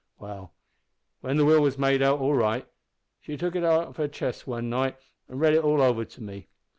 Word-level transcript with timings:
"Well, 0.17 0.55
when 1.19 1.37
the 1.37 1.45
will 1.45 1.61
was 1.61 1.77
made 1.77 2.01
out 2.01 2.17
all 2.19 2.33
right, 2.33 2.67
she 3.19 3.37
took 3.37 3.55
it 3.55 3.63
out 3.63 3.85
of 3.87 3.97
her 3.97 4.07
chest 4.07 4.47
one 4.47 4.67
night 4.67 4.97
an' 5.29 5.37
read 5.37 5.53
it 5.53 5.63
all 5.63 5.79
over 5.79 6.05
to 6.05 6.23
me. 6.23 6.47